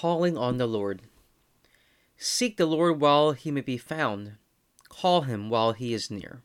calling 0.00 0.36
on 0.36 0.58
the 0.58 0.66
Lord. 0.66 1.02
Seek 2.16 2.56
the 2.56 2.66
Lord 2.66 3.00
while 3.00 3.32
he 3.32 3.50
may 3.50 3.60
be 3.60 3.78
found, 3.78 4.32
call 4.88 5.22
him 5.22 5.48
while 5.48 5.72
he 5.72 5.94
is 5.94 6.10
near. 6.10 6.42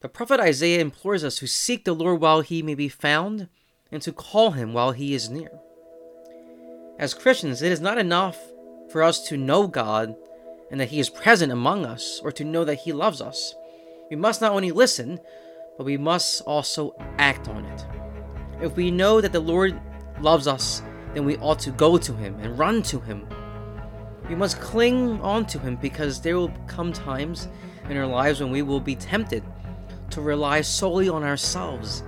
The 0.00 0.08
prophet 0.08 0.40
Isaiah 0.40 0.80
implores 0.80 1.24
us 1.24 1.36
to 1.36 1.46
seek 1.46 1.84
the 1.84 1.92
Lord 1.92 2.20
while 2.20 2.40
he 2.40 2.62
may 2.62 2.74
be 2.74 2.88
found 2.88 3.48
and 3.90 4.02
to 4.02 4.12
call 4.12 4.52
him 4.52 4.72
while 4.72 4.92
he 4.92 5.14
is 5.14 5.30
near. 5.30 5.60
As 6.98 7.14
Christians, 7.14 7.62
it 7.62 7.72
is 7.72 7.80
not 7.80 7.98
enough 7.98 8.38
for 8.90 9.02
us 9.02 9.26
to 9.28 9.36
know 9.36 9.66
God 9.66 10.14
and 10.70 10.80
that 10.80 10.90
he 10.90 11.00
is 11.00 11.10
present 11.10 11.52
among 11.52 11.84
us 11.84 12.20
or 12.22 12.32
to 12.32 12.44
know 12.44 12.64
that 12.64 12.80
he 12.80 12.92
loves 12.92 13.20
us. 13.20 13.54
We 14.10 14.16
must 14.16 14.40
not 14.40 14.52
only 14.52 14.72
listen, 14.72 15.20
but 15.76 15.84
we 15.84 15.96
must 15.96 16.42
also 16.42 16.94
act 17.18 17.48
on 17.48 17.64
it. 17.64 17.86
If 18.60 18.76
we 18.76 18.90
know 18.90 19.20
that 19.20 19.32
the 19.32 19.40
Lord 19.40 19.80
loves 20.22 20.46
us, 20.46 20.82
then 21.14 21.24
we 21.24 21.36
ought 21.38 21.58
to 21.60 21.70
go 21.70 21.98
to 21.98 22.12
him 22.14 22.38
and 22.40 22.58
run 22.58 22.82
to 22.84 23.00
him. 23.00 23.26
We 24.28 24.34
must 24.34 24.60
cling 24.60 25.20
on 25.20 25.46
to 25.46 25.58
him 25.58 25.76
because 25.76 26.20
there 26.20 26.36
will 26.36 26.52
come 26.66 26.92
times 26.92 27.48
in 27.88 27.96
our 27.96 28.06
lives 28.06 28.40
when 28.40 28.50
we 28.50 28.62
will 28.62 28.80
be 28.80 28.94
tempted 28.94 29.42
to 30.10 30.20
rely 30.20 30.60
solely 30.60 31.08
on 31.08 31.24
ourselves 31.24 32.02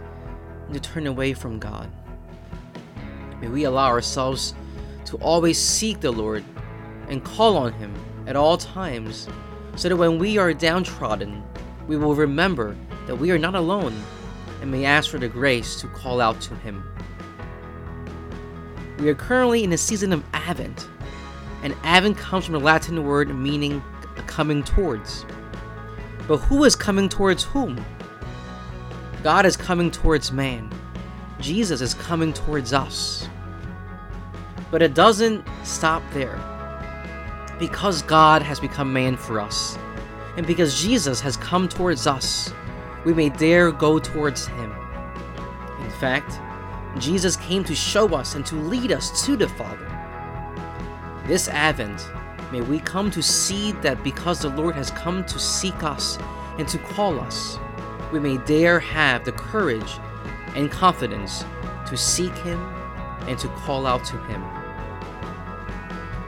and 0.66 0.74
to 0.74 0.80
turn 0.80 1.06
away 1.06 1.34
from 1.34 1.58
God. 1.58 1.90
May 3.40 3.48
we 3.48 3.64
allow 3.64 3.88
ourselves 3.88 4.54
to 5.06 5.16
always 5.18 5.58
seek 5.58 6.00
the 6.00 6.10
Lord 6.10 6.44
and 7.08 7.24
call 7.24 7.56
on 7.56 7.72
Him 7.74 7.94
at 8.26 8.36
all 8.36 8.56
times, 8.56 9.28
so 9.76 9.88
that 9.88 9.96
when 9.96 10.18
we 10.18 10.38
are 10.38 10.54
downtrodden, 10.54 11.42
we 11.86 11.96
will 11.96 12.14
remember 12.14 12.76
that 13.06 13.16
we 13.16 13.30
are 13.30 13.38
not 13.38 13.54
alone 13.54 13.94
and 14.62 14.70
may 14.70 14.86
ask 14.86 15.10
for 15.10 15.18
the 15.18 15.28
grace 15.28 15.78
to 15.80 15.88
call 15.88 16.20
out 16.20 16.40
to 16.42 16.54
Him. 16.56 16.93
We 18.98 19.08
are 19.08 19.14
currently 19.14 19.64
in 19.64 19.72
a 19.72 19.78
season 19.78 20.12
of 20.12 20.22
Advent, 20.32 20.88
and 21.62 21.74
Advent 21.82 22.16
comes 22.16 22.44
from 22.44 22.52
the 22.52 22.60
Latin 22.60 23.04
word 23.04 23.34
meaning 23.34 23.82
coming 24.26 24.62
towards. 24.62 25.26
But 26.28 26.38
who 26.38 26.64
is 26.64 26.76
coming 26.76 27.08
towards 27.08 27.42
whom? 27.42 27.84
God 29.22 29.46
is 29.46 29.56
coming 29.56 29.90
towards 29.90 30.30
man. 30.30 30.70
Jesus 31.40 31.80
is 31.80 31.94
coming 31.94 32.32
towards 32.32 32.72
us. 32.72 33.28
But 34.70 34.80
it 34.80 34.94
doesn't 34.94 35.44
stop 35.64 36.02
there. 36.12 36.38
Because 37.58 38.02
God 38.02 38.42
has 38.42 38.60
become 38.60 38.92
man 38.92 39.16
for 39.16 39.40
us, 39.40 39.76
and 40.36 40.46
because 40.46 40.80
Jesus 40.80 41.20
has 41.20 41.36
come 41.36 41.68
towards 41.68 42.06
us, 42.06 42.52
we 43.04 43.14
may 43.14 43.28
dare 43.28 43.70
go 43.70 43.98
towards 43.98 44.46
him. 44.46 44.72
In 45.80 45.90
fact, 45.90 46.40
Jesus 46.98 47.36
came 47.36 47.64
to 47.64 47.74
show 47.74 48.14
us 48.14 48.34
and 48.34 48.46
to 48.46 48.54
lead 48.56 48.92
us 48.92 49.24
to 49.26 49.36
the 49.36 49.48
Father. 49.48 49.90
This 51.26 51.48
Advent, 51.48 52.08
may 52.52 52.60
we 52.60 52.78
come 52.78 53.10
to 53.10 53.22
see 53.22 53.72
that 53.72 54.02
because 54.04 54.40
the 54.40 54.50
Lord 54.50 54.74
has 54.76 54.90
come 54.92 55.24
to 55.24 55.38
seek 55.38 55.82
us 55.82 56.18
and 56.58 56.68
to 56.68 56.78
call 56.78 57.18
us, 57.18 57.58
we 58.12 58.20
may 58.20 58.38
dare 58.38 58.78
have 58.78 59.24
the 59.24 59.32
courage 59.32 59.98
and 60.54 60.70
confidence 60.70 61.44
to 61.88 61.96
seek 61.96 62.36
Him 62.38 62.60
and 63.26 63.38
to 63.38 63.48
call 63.48 63.86
out 63.86 64.04
to 64.04 64.18
Him. 64.24 64.44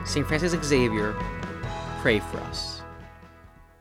St. 0.04 0.26
Francis 0.26 0.52
Xavier, 0.64 1.14
pray 2.00 2.20
for 2.20 2.38
us. 2.38 2.75